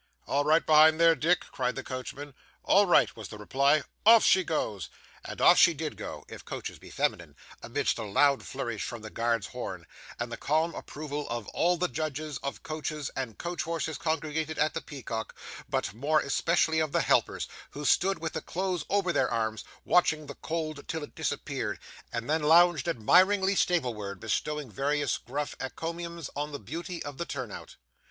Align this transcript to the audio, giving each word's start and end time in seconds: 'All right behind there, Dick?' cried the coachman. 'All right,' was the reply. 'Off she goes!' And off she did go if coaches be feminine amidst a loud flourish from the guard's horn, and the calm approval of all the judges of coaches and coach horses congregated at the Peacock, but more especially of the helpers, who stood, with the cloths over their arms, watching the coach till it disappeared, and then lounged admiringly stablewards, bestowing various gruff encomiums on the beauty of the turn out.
'All 0.25 0.43
right 0.43 0.65
behind 0.65 0.99
there, 0.99 1.13
Dick?' 1.13 1.41
cried 1.51 1.75
the 1.75 1.83
coachman. 1.83 2.33
'All 2.63 2.87
right,' 2.87 3.15
was 3.15 3.27
the 3.29 3.37
reply. 3.37 3.83
'Off 4.03 4.25
she 4.25 4.43
goes!' 4.43 4.89
And 5.23 5.39
off 5.39 5.59
she 5.59 5.75
did 5.75 5.95
go 5.95 6.25
if 6.27 6.43
coaches 6.43 6.79
be 6.79 6.89
feminine 6.89 7.35
amidst 7.61 7.99
a 7.99 8.03
loud 8.03 8.41
flourish 8.43 8.81
from 8.83 9.03
the 9.03 9.11
guard's 9.11 9.45
horn, 9.49 9.85
and 10.19 10.31
the 10.31 10.37
calm 10.37 10.73
approval 10.73 11.29
of 11.29 11.45
all 11.49 11.77
the 11.77 11.87
judges 11.87 12.39
of 12.39 12.63
coaches 12.63 13.11
and 13.15 13.37
coach 13.37 13.61
horses 13.61 13.99
congregated 13.99 14.57
at 14.57 14.73
the 14.73 14.81
Peacock, 14.81 15.35
but 15.69 15.93
more 15.93 16.19
especially 16.19 16.79
of 16.79 16.93
the 16.93 17.01
helpers, 17.01 17.47
who 17.69 17.85
stood, 17.85 18.17
with 18.17 18.33
the 18.33 18.41
cloths 18.41 18.83
over 18.89 19.13
their 19.13 19.29
arms, 19.29 19.63
watching 19.85 20.25
the 20.25 20.33
coach 20.33 20.79
till 20.87 21.03
it 21.03 21.13
disappeared, 21.13 21.77
and 22.11 22.27
then 22.27 22.41
lounged 22.41 22.87
admiringly 22.89 23.53
stablewards, 23.53 24.19
bestowing 24.19 24.71
various 24.71 25.19
gruff 25.19 25.55
encomiums 25.61 26.31
on 26.35 26.51
the 26.51 26.59
beauty 26.59 27.03
of 27.03 27.19
the 27.19 27.25
turn 27.27 27.51
out. 27.51 27.75